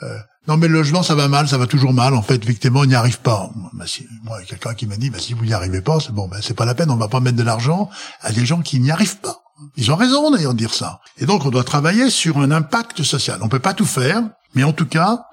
euh, 0.01 0.17
non, 0.47 0.57
mais 0.57 0.67
le 0.67 0.73
logement, 0.73 1.03
ça 1.03 1.15
va 1.15 1.27
mal, 1.27 1.47
ça 1.47 1.57
va 1.57 1.67
toujours 1.67 1.93
mal. 1.93 2.13
En 2.13 2.21
fait, 2.21 2.43
effectivement, 2.43 2.81
on 2.81 2.85
n'y 2.85 2.95
arrive 2.95 3.19
pas. 3.19 3.49
Bah, 3.73 3.85
si, 3.87 4.05
moi, 4.23 4.41
quelqu'un 4.43 4.73
qui 4.73 4.87
m'a 4.87 4.97
dit, 4.97 5.09
bah, 5.09 5.19
si 5.19 5.33
vous 5.33 5.45
n'y 5.45 5.53
arrivez 5.53 5.81
pas, 5.81 5.99
c'est 5.99 6.11
bon, 6.11 6.27
bah, 6.27 6.37
c'est 6.41 6.53
pas 6.53 6.65
la 6.65 6.75
peine, 6.75 6.91
on 6.91 6.97
va 6.97 7.07
pas 7.07 7.21
mettre 7.21 7.37
de 7.37 7.43
l'argent 7.43 7.89
à 8.21 8.31
des 8.31 8.45
gens 8.45 8.61
qui 8.61 8.79
n'y 8.79 8.91
arrivent 8.91 9.19
pas. 9.19 9.42
Ils 9.75 9.91
ont 9.91 9.95
raison 9.95 10.31
d'ailleurs 10.31 10.53
de 10.53 10.59
dire 10.59 10.73
ça. 10.73 10.99
Et 11.17 11.25
donc, 11.25 11.45
on 11.45 11.49
doit 11.49 11.63
travailler 11.63 12.09
sur 12.09 12.37
un 12.39 12.51
impact 12.51 13.03
social. 13.03 13.39
On 13.41 13.49
peut 13.49 13.59
pas 13.59 13.73
tout 13.73 13.85
faire, 13.85 14.23
mais 14.55 14.63
en 14.63 14.73
tout 14.73 14.85
cas, 14.85 15.25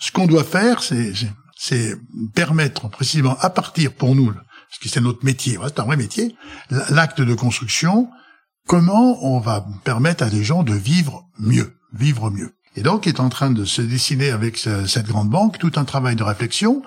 ce 0.00 0.12
qu'on 0.12 0.26
doit 0.26 0.44
faire, 0.44 0.82
c'est, 0.82 1.96
permettre 2.34 2.88
précisément 2.88 3.36
à 3.40 3.50
partir 3.50 3.92
pour 3.92 4.14
nous, 4.14 4.26
parce 4.26 4.78
que 4.80 4.88
c'est 4.88 5.00
notre 5.00 5.24
métier, 5.24 5.58
c'est 5.64 5.80
un 5.80 5.84
vrai 5.84 5.96
métier, 5.96 6.36
l'acte 6.90 7.20
de 7.20 7.34
construction, 7.34 8.08
comment 8.66 9.24
on 9.24 9.40
va 9.40 9.66
permettre 9.84 10.22
à 10.22 10.28
des 10.28 10.44
gens 10.44 10.62
de 10.62 10.74
vivre 10.74 11.24
mieux, 11.38 11.78
vivre 11.92 12.30
mieux. 12.30 12.52
Et 12.76 12.82
donc 12.82 13.06
est 13.06 13.20
en 13.20 13.30
train 13.30 13.50
de 13.50 13.64
se 13.64 13.80
dessiner 13.80 14.30
avec 14.30 14.58
cette 14.58 15.06
grande 15.06 15.30
banque 15.30 15.58
tout 15.58 15.72
un 15.76 15.84
travail 15.84 16.14
de 16.14 16.22
réflexion 16.22 16.82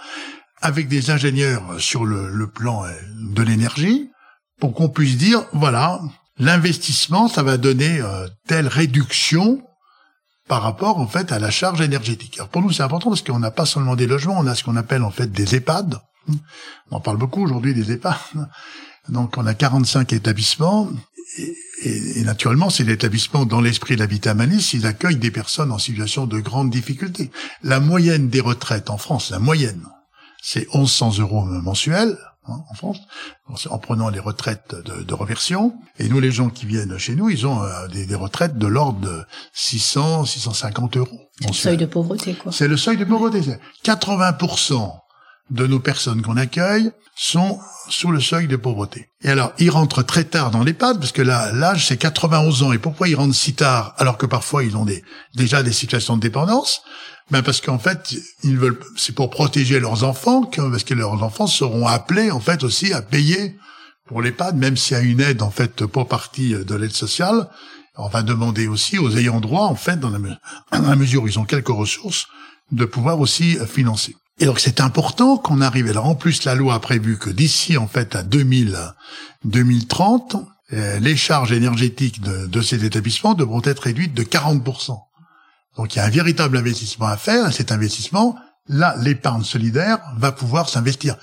avec 0.61 0.87
des 0.87 1.09
ingénieurs 1.09 1.79
sur 1.79 2.05
le, 2.05 2.47
plan 2.47 2.85
euh, 2.85 2.89
de 3.33 3.41
l'énergie 3.41 4.09
pour 4.59 4.73
qu'on 4.73 4.89
puisse 4.89 5.17
dire 5.17 5.45
voilà 5.53 6.01
l'investissement 6.39 7.27
ça 7.27 7.43
va 7.43 7.57
donner 7.57 8.01
euh, 8.01 8.27
telle 8.47 8.67
réduction 8.67 9.61
par 10.47 10.63
rapport 10.63 10.97
en 10.97 11.07
fait 11.07 11.31
à 11.31 11.39
la 11.39 11.51
charge 11.51 11.81
énergétique. 11.81 12.37
Alors 12.37 12.49
pour 12.49 12.61
nous 12.61 12.71
c'est 12.71 12.83
important 12.83 13.09
parce 13.09 13.21
qu'on 13.21 13.39
n'a 13.39 13.51
pas 13.51 13.65
seulement 13.65 13.95
des 13.95 14.07
logements, 14.07 14.39
on 14.39 14.47
a 14.47 14.55
ce 14.55 14.63
qu'on 14.63 14.75
appelle 14.75 15.03
en 15.03 15.11
fait 15.11 15.31
des 15.31 15.55
EHPAD. 15.55 15.99
On 16.91 16.97
en 16.97 16.99
parle 16.99 17.17
beaucoup 17.17 17.43
aujourd'hui 17.43 17.73
des 17.73 17.91
EHPAD. 17.91 18.17
Donc 19.09 19.37
on 19.37 19.45
a 19.45 19.53
45 19.53 20.13
établissements 20.13 20.89
et, 21.83 22.23
naturellement, 22.23 22.69
c'est 22.69 22.83
l'établissement 22.83 23.45
dans 23.45 23.61
l'esprit 23.61 23.95
de 23.95 23.99
l'habitat 23.99 24.33
Manis, 24.33 24.71
ils 24.73 24.85
accueillent 24.85 25.17
des 25.17 25.31
personnes 25.31 25.71
en 25.71 25.77
situation 25.77 26.25
de 26.25 26.39
grande 26.39 26.69
difficulté. 26.69 27.31
La 27.63 27.79
moyenne 27.79 28.29
des 28.29 28.41
retraites 28.41 28.89
en 28.89 28.97
France, 28.97 29.29
la 29.29 29.39
moyenne, 29.39 29.85
c'est 30.41 30.67
1100 30.73 31.19
euros 31.19 31.45
mensuels 31.45 32.17
hein, 32.51 32.63
en 32.69 32.73
France, 32.73 32.99
en 33.69 33.77
prenant 33.77 34.09
les 34.09 34.19
retraites 34.19 34.75
de, 34.75 35.03
de, 35.03 35.13
reversion. 35.13 35.73
Et 35.97 36.09
nous, 36.09 36.19
les 36.19 36.31
gens 36.31 36.49
qui 36.49 36.65
viennent 36.65 36.97
chez 36.97 37.15
nous, 37.15 37.29
ils 37.29 37.45
ont 37.47 37.63
euh, 37.63 37.87
des, 37.87 38.05
des, 38.05 38.15
retraites 38.15 38.57
de 38.57 38.67
l'ordre 38.67 38.99
de 38.99 39.23
600, 39.53 40.25
650 40.25 40.97
euros. 40.97 41.29
C'est 41.39 41.47
le 41.47 41.53
seuil 41.53 41.77
de 41.77 41.85
pauvreté, 41.85 42.33
quoi. 42.33 42.51
C'est 42.51 42.67
le 42.67 42.77
seuil 42.77 42.97
de 42.97 43.05
pauvreté. 43.05 43.41
80% 43.83 44.91
de 45.49 45.67
nos 45.67 45.79
personnes 45.79 46.21
qu'on 46.21 46.37
accueille 46.37 46.91
sont 47.15 47.59
sous 47.89 48.11
le 48.11 48.21
seuil 48.21 48.47
de 48.47 48.55
pauvreté. 48.55 49.09
Et 49.23 49.29
alors, 49.29 49.51
ils 49.57 49.69
rentrent 49.69 50.03
très 50.03 50.23
tard 50.23 50.51
dans 50.51 50.63
l'EHPAD, 50.63 50.99
parce 50.99 51.11
que 51.11 51.21
là, 51.21 51.51
l'âge, 51.51 51.87
c'est 51.87 51.97
91 51.97 52.63
ans. 52.63 52.71
Et 52.71 52.77
pourquoi 52.77 53.09
ils 53.09 53.15
rentrent 53.15 53.35
si 53.35 53.53
tard, 53.53 53.93
alors 53.97 54.17
que 54.17 54.25
parfois, 54.25 54.63
ils 54.63 54.77
ont 54.77 54.85
déjà 55.35 55.61
des 55.61 55.73
situations 55.73 56.15
de 56.15 56.21
dépendance? 56.21 56.81
Ben 57.31 57.43
parce 57.43 57.61
qu'en 57.61 57.77
fait, 57.77 58.15
ils 58.43 58.57
veulent, 58.57 58.79
c'est 58.95 59.13
pour 59.13 59.29
protéger 59.29 59.79
leurs 59.79 60.03
enfants, 60.03 60.43
parce 60.43 60.83
que 60.83 60.93
leurs 60.93 61.21
enfants 61.21 61.47
seront 61.47 61.87
appelés, 61.87 62.31
en 62.31 62.39
fait, 62.39 62.63
aussi 62.63 62.93
à 62.93 63.01
payer 63.01 63.57
pour 64.07 64.21
l'EHPAD, 64.21 64.55
même 64.55 64.77
s'il 64.77 64.97
y 64.97 64.99
a 64.99 65.03
une 65.03 65.19
aide, 65.19 65.41
en 65.41 65.51
fait, 65.51 65.85
pour 65.85 66.07
partie 66.07 66.53
de 66.53 66.75
l'aide 66.75 66.93
sociale. 66.93 67.49
On 67.97 68.07
va 68.07 68.23
demander 68.23 68.67
aussi 68.67 68.97
aux 68.97 69.17
ayants 69.17 69.41
droit, 69.41 69.65
en 69.65 69.75
fait, 69.75 69.99
dans 69.99 70.09
la 70.09 70.95
mesure 70.95 71.23
où 71.23 71.27
ils 71.27 71.37
ont 71.37 71.45
quelques 71.45 71.67
ressources, 71.67 72.27
de 72.71 72.85
pouvoir 72.85 73.19
aussi 73.19 73.57
financer. 73.67 74.15
Et 74.39 74.45
donc 74.45 74.59
c'est 74.59 74.79
important 74.79 75.37
qu'on 75.37 75.61
arrive. 75.61 75.89
Alors 75.89 76.05
en 76.05 76.15
plus, 76.15 76.45
la 76.45 76.55
loi 76.55 76.75
a 76.75 76.79
prévu 76.79 77.17
que 77.17 77.29
d'ici 77.29 77.77
en 77.77 77.87
fait 77.87 78.15
à 78.15 78.23
2000, 78.23 78.77
2030, 79.43 80.37
euh, 80.71 80.99
les 80.99 81.17
charges 81.17 81.51
énergétiques 81.51 82.21
de, 82.21 82.47
de, 82.47 82.61
ces 82.61 82.85
établissements 82.85 83.33
devront 83.33 83.61
être 83.63 83.79
réduites 83.79 84.13
de 84.13 84.23
40%. 84.23 84.97
Donc 85.75 85.95
il 85.95 85.97
y 85.97 86.01
a 86.01 86.05
un 86.05 86.09
véritable 86.09 86.57
investissement 86.57 87.07
à 87.07 87.17
faire. 87.17 87.49
Et 87.49 87.51
cet 87.51 87.71
investissement, 87.71 88.37
là, 88.67 88.95
l'épargne 88.99 89.43
solidaire 89.43 89.99
va 90.17 90.31
pouvoir 90.31 90.69
s'investir. 90.69 91.17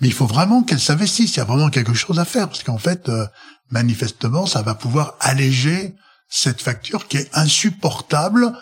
Mais 0.00 0.08
il 0.08 0.14
faut 0.14 0.26
vraiment 0.26 0.62
qu'elle 0.62 0.80
s'investisse. 0.80 1.34
Il 1.36 1.38
y 1.38 1.42
a 1.42 1.44
vraiment 1.44 1.70
quelque 1.70 1.94
chose 1.94 2.18
à 2.18 2.24
faire 2.24 2.48
parce 2.48 2.62
qu'en 2.62 2.78
fait, 2.78 3.08
euh, 3.08 3.26
manifestement, 3.70 4.46
ça 4.46 4.62
va 4.62 4.74
pouvoir 4.74 5.14
alléger 5.20 5.94
cette 6.28 6.60
facture 6.60 7.08
qui 7.08 7.16
est 7.16 7.30
insupportable 7.32 8.52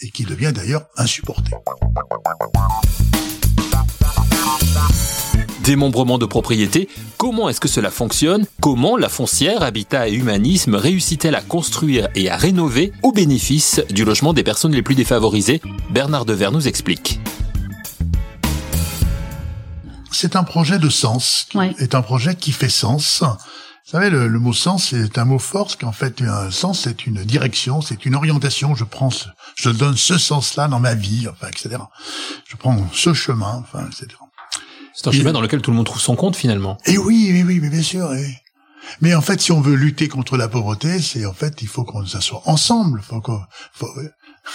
et 0.00 0.10
qui 0.10 0.24
devient 0.24 0.52
d'ailleurs 0.52 0.86
insupportée. 0.96 1.52
Démembrement 5.64 6.18
de 6.18 6.26
propriété, 6.26 6.88
comment 7.18 7.48
est-ce 7.48 7.60
que 7.60 7.68
cela 7.68 7.90
fonctionne? 7.90 8.46
Comment 8.60 8.96
la 8.96 9.08
foncière, 9.08 9.62
habitat 9.62 10.08
et 10.08 10.12
humanisme 10.12 10.74
réussit-elle 10.74 11.36
à 11.36 11.40
construire 11.40 12.08
et 12.16 12.28
à 12.28 12.36
rénover 12.36 12.92
au 13.04 13.12
bénéfice 13.12 13.80
du 13.88 14.04
logement 14.04 14.32
des 14.32 14.42
personnes 14.42 14.72
les 14.72 14.82
plus 14.82 14.96
défavorisées? 14.96 15.62
Bernard 15.90 16.24
Dever 16.24 16.50
nous 16.52 16.66
explique. 16.66 17.20
C'est 20.10 20.34
un 20.34 20.42
projet 20.42 20.78
de 20.78 20.88
sens, 20.88 21.48
c'est 21.78 21.94
un 21.94 22.02
projet 22.02 22.34
qui 22.34 22.50
fait 22.50 22.68
sens. 22.68 23.22
Vous 23.22 23.90
savez, 23.98 24.10
le, 24.10 24.28
mot 24.38 24.52
sens 24.52 24.92
est 24.92 25.18
un 25.18 25.24
mot 25.24 25.38
fort, 25.38 25.66
parce 25.66 25.76
qu'en 25.76 25.92
fait, 25.92 26.22
un 26.22 26.50
sens, 26.50 26.80
c'est 26.80 27.06
une 27.06 27.24
direction, 27.24 27.80
c'est 27.82 28.06
une 28.06 28.14
orientation. 28.14 28.74
Je 28.74 28.84
prends, 28.84 29.10
je 29.56 29.70
donne 29.70 29.96
ce 29.96 30.18
sens-là 30.18 30.68
dans 30.68 30.80
ma 30.80 30.94
vie, 30.94 31.28
enfin, 31.28 31.48
etc. 31.48 31.76
Je 32.48 32.56
prends 32.56 32.76
ce 32.92 33.12
chemin, 33.12 33.62
enfin, 33.64 33.86
etc. 33.86 34.08
C'est 34.94 35.08
un 35.08 35.12
chemin 35.12 35.32
dans 35.32 35.40
lequel 35.40 35.62
tout 35.62 35.70
le 35.70 35.76
monde 35.76 35.86
trouve 35.86 36.00
son 36.00 36.16
compte 36.16 36.36
finalement. 36.36 36.78
Et 36.86 36.98
oui, 36.98 37.30
oui, 37.32 37.42
oui, 37.46 37.58
mais 37.60 37.70
bien 37.70 37.82
sûr. 37.82 38.10
Mais 39.00 39.14
en 39.14 39.20
fait, 39.20 39.40
si 39.40 39.52
on 39.52 39.60
veut 39.60 39.74
lutter 39.74 40.08
contre 40.08 40.36
la 40.36 40.48
pauvreté, 40.48 41.00
c'est 41.00 41.24
en 41.26 41.32
fait, 41.32 41.62
il 41.62 41.68
faut 41.68 41.84
qu'on 41.84 42.04
s'assoie 42.06 42.42
ensemble. 42.46 43.00
Faut 43.00 43.22
faut, 43.72 43.88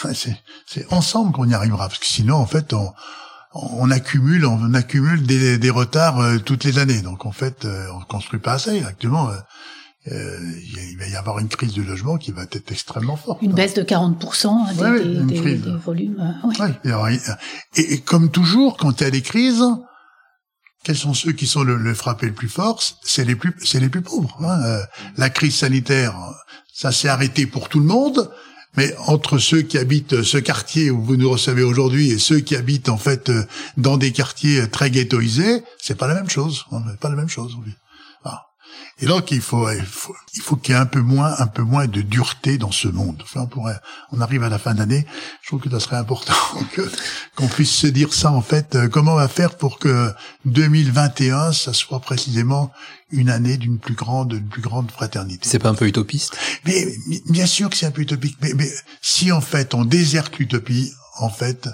c'est, 0.13 0.91
ensemble 0.91 1.31
qu'on 1.31 1.47
y 1.47 1.53
arrivera, 1.53 1.87
parce 1.87 1.99
que 1.99 2.05
sinon, 2.05 2.35
en 2.35 2.45
fait, 2.45 2.73
on, 2.73 2.91
on 3.53 3.89
accumule, 3.91 4.45
on 4.45 4.73
accumule 4.73 5.25
des, 5.25 5.57
des 5.57 5.69
retards 5.69 6.19
euh, 6.19 6.37
toutes 6.39 6.63
les 6.63 6.79
années. 6.79 7.01
Donc 7.01 7.25
en 7.25 7.31
fait, 7.31 7.65
euh, 7.65 7.87
on 7.95 8.01
construit 8.01 8.39
pas 8.39 8.53
assez. 8.53 8.83
Actuellement, 8.83 9.29
euh, 9.29 9.35
euh 10.11 10.37
il 10.91 10.97
va 10.97 11.07
y 11.07 11.15
avoir 11.15 11.39
une 11.39 11.47
crise 11.47 11.73
du 11.73 11.83
logement 11.83 12.17
qui 12.17 12.31
va 12.31 12.43
être 12.43 12.71
extrêmement 12.71 13.15
forte. 13.15 13.41
Une 13.41 13.53
baisse 13.53 13.73
de 13.73 13.83
40% 13.83 14.75
des, 14.75 15.41
des, 15.41 15.57
des, 15.57 15.71
volumes. 15.77 16.35
Ouais. 16.59 17.23
Et, 17.75 17.93
et, 17.93 18.01
comme 18.01 18.29
toujours, 18.29 18.77
quand 18.77 18.99
il 19.01 19.03
y 19.03 19.07
a 19.07 19.11
des 19.11 19.21
crises, 19.21 19.63
quels 20.87 20.95
sont 20.95 21.13
ceux 21.13 21.33
qui 21.33 21.47
sont 21.47 21.65
le, 21.65 21.75
le 21.75 21.93
frappé 21.93 22.27
le 22.27 22.33
plus 22.33 22.47
fort? 22.47 22.81
C'est 23.03 23.25
les 23.25 23.35
plus, 23.35 23.53
c'est 23.61 23.81
les 23.81 23.89
plus 23.89 24.01
pauvres. 24.01 24.37
Hein. 24.39 24.63
Euh, 24.63 24.81
la 25.17 25.29
crise 25.29 25.55
sanitaire, 25.55 26.15
ça 26.73 26.93
s'est 26.93 27.09
arrêté 27.09 27.45
pour 27.45 27.67
tout 27.67 27.81
le 27.81 27.85
monde, 27.85 28.31
mais 28.77 28.95
entre 28.99 29.37
ceux 29.37 29.63
qui 29.63 29.77
habitent 29.77 30.23
ce 30.23 30.37
quartier 30.37 30.89
où 30.89 31.01
vous 31.01 31.17
nous 31.17 31.29
recevez 31.29 31.63
aujourd'hui 31.63 32.11
et 32.11 32.17
ceux 32.17 32.39
qui 32.39 32.55
habitent 32.55 32.87
en 32.87 32.95
fait 32.97 33.29
euh, 33.29 33.43
dans 33.75 33.97
des 33.97 34.13
quartiers 34.13 34.69
très 34.69 34.89
ghettoisés, 34.89 35.61
c'est 35.77 35.97
pas 35.97 36.07
la 36.07 36.13
même 36.13 36.29
chose. 36.29 36.63
Pas 37.01 37.09
la 37.09 37.17
même 37.17 37.27
chose. 37.27 37.57
Et 38.99 39.05
donc 39.05 39.29
il 39.31 39.41
faut 39.41 39.69
il 39.71 39.85
faut 39.85 40.15
il 40.33 40.41
faut 40.41 40.55
qu'il 40.55 40.73
y 40.73 40.77
ait 40.77 40.81
un 40.81 40.87
peu 40.87 41.01
moins 41.01 41.35
un 41.37 41.47
peu 41.47 41.61
moins 41.61 41.87
de 41.87 42.01
dureté 42.01 42.57
dans 42.57 42.71
ce 42.71 42.87
monde. 42.87 43.21
Enfin, 43.23 43.41
on 43.41 43.47
pourrait 43.47 43.79
on 44.11 44.21
arrive 44.21 44.43
à 44.43 44.49
la 44.49 44.57
fin 44.57 44.73
d'année, 44.73 45.05
je 45.41 45.47
trouve 45.47 45.61
que 45.61 45.69
ça 45.69 45.79
serait 45.79 45.97
important 45.97 46.33
qu'on 47.35 47.47
puisse 47.47 47.71
se 47.71 47.87
dire 47.87 48.13
ça 48.13 48.31
en 48.31 48.41
fait. 48.41 48.75
Euh, 48.75 48.87
comment 48.87 49.13
on 49.13 49.17
va 49.17 49.27
faire 49.27 49.55
pour 49.55 49.77
que 49.77 50.11
2021 50.45 51.53
ça 51.53 51.73
soit 51.73 51.99
précisément 51.99 52.71
une 53.11 53.29
année 53.29 53.57
d'une 53.57 53.77
plus 53.77 53.93
grande 53.93 54.29
d'une 54.29 54.47
plus 54.47 54.61
grande 54.63 54.89
fraternité? 54.89 55.47
C'est 55.47 55.59
pas 55.59 55.69
un 55.69 55.75
peu 55.75 55.87
utopiste? 55.87 56.35
Mais 56.65 56.87
bien 57.29 57.45
sûr 57.45 57.69
que 57.69 57.77
c'est 57.77 57.85
un 57.85 57.91
peu 57.91 58.01
utopique. 58.01 58.37
Mais, 58.41 58.53
mais 58.55 58.69
si 59.01 59.31
en 59.31 59.41
fait 59.41 59.75
on 59.75 59.85
déserte 59.85 60.37
l'utopie, 60.39 60.91
en 61.19 61.29
fait, 61.29 61.67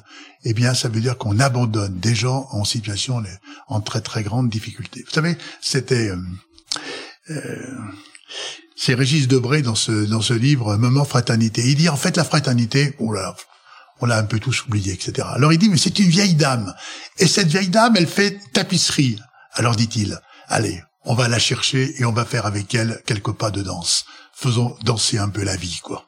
eh 0.46 0.54
bien, 0.54 0.74
ça 0.74 0.90
veut 0.90 1.02
dire 1.02 1.18
qu'on 1.18 1.40
abandonne 1.40 2.00
des 2.00 2.16
gens 2.16 2.48
en 2.52 2.64
situation, 2.64 3.22
en 3.68 3.82
très 3.82 4.02
très 4.02 4.24
grande 4.24 4.50
difficulté. 4.50 5.04
Vous 5.06 5.14
savez, 5.14 5.38
c'était, 5.62 6.10
euh, 6.10 6.18
c'est 8.76 8.94
Régis 8.94 9.28
Debray 9.28 9.62
dans 9.62 9.76
ce 9.76 9.92
dans 9.92 10.22
ce 10.22 10.34
livre 10.34 10.76
Moment 10.78 11.06
fraternité. 11.06 11.64
Il 11.66 11.76
dit 11.76 11.90
en 11.90 11.96
fait 11.96 12.18
la 12.18 12.24
fraternité, 12.24 12.96
oh 13.00 13.14
là, 13.14 13.36
on 14.02 14.06
l'a 14.06 14.18
un 14.18 14.24
peu 14.24 14.40
tous 14.40 14.66
oublié, 14.66 14.94
etc. 14.94 15.28
Alors 15.32 15.54
il 15.54 15.60
dit 15.60 15.70
mais 15.70 15.78
c'est 15.78 16.00
une 16.00 16.10
vieille 16.10 16.36
dame 16.36 16.74
et 17.20 17.28
cette 17.28 17.48
vieille 17.48 17.70
dame 17.70 17.96
elle 17.96 18.08
fait 18.08 18.40
tapisserie. 18.52 19.20
Alors 19.54 19.76
dit-il, 19.76 20.20
allez, 20.48 20.82
on 21.06 21.16
va 21.16 21.28
la 21.28 21.40
chercher 21.40 21.94
et 22.00 22.06
on 22.06 22.12
va 22.12 22.26
faire 22.26 22.46
avec 22.46 22.74
elle 22.76 23.02
quelques 23.06 23.34
pas 23.34 23.52
de 23.52 23.62
danse. 23.62 24.06
Faisons 24.34 24.76
danser 24.84 25.18
un 25.18 25.30
peu 25.30 25.44
la 25.44 25.56
vie, 25.56 25.80
quoi. 25.84 26.06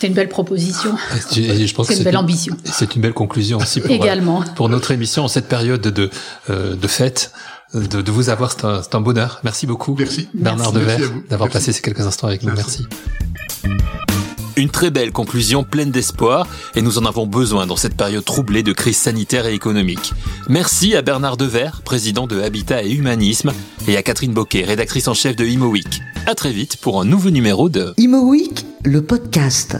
C'est 0.00 0.08
une 0.08 0.14
belle 0.14 0.28
proposition. 0.28 0.96
c'est 1.30 1.96
une 1.96 2.04
belle 2.04 2.16
ambition. 2.16 2.56
C'est 2.64 2.94
une 2.94 3.02
belle 3.02 3.12
conclusion 3.12 3.58
aussi 3.58 3.80
pour, 3.80 3.90
Également. 3.90 4.42
pour 4.56 4.68
notre 4.68 4.90
émission 4.90 5.24
en 5.24 5.28
cette 5.28 5.48
période 5.48 5.80
de, 5.80 6.10
euh, 6.50 6.74
de 6.74 6.88
fête 6.88 7.32
de, 7.74 8.10
vous 8.10 8.28
avoir. 8.30 8.52
C'est 8.52 8.94
un, 8.94 9.00
bonheur. 9.00 9.40
Merci 9.42 9.66
beaucoup, 9.66 9.96
Merci. 9.98 10.28
Bernard 10.34 10.72
Devers, 10.72 11.10
d'avoir 11.28 11.50
passé 11.50 11.72
ces 11.72 11.82
quelques 11.82 12.06
instants 12.06 12.28
avec 12.28 12.42
nous. 12.42 12.52
Merci. 12.54 12.86
Une 14.56 14.70
très 14.70 14.90
belle 14.90 15.10
conclusion 15.10 15.64
pleine 15.64 15.90
d'espoir 15.90 16.46
et 16.76 16.82
nous 16.82 16.98
en 16.98 17.04
avons 17.04 17.26
besoin 17.26 17.66
dans 17.66 17.76
cette 17.76 17.96
période 17.96 18.24
troublée 18.24 18.62
de 18.62 18.72
crise 18.72 18.96
sanitaire 18.96 19.46
et 19.46 19.54
économique. 19.54 20.12
Merci 20.48 20.94
à 20.94 21.02
Bernard 21.02 21.36
Devers, 21.36 21.82
président 21.82 22.26
de 22.26 22.40
Habitat 22.40 22.84
et 22.84 22.92
Humanisme, 22.92 23.52
et 23.88 23.96
à 23.96 24.02
Catherine 24.02 24.32
Boquet, 24.32 24.64
rédactrice 24.64 25.08
en 25.08 25.14
chef 25.14 25.34
de 25.34 25.44
Imo 25.44 25.66
Week. 25.66 26.00
À 26.26 26.34
très 26.34 26.52
vite 26.52 26.76
pour 26.76 27.00
un 27.00 27.04
nouveau 27.04 27.30
numéro 27.30 27.68
de 27.68 27.94
Imo 27.96 28.20
Week, 28.30 28.64
le 28.84 29.02
podcast. 29.02 29.76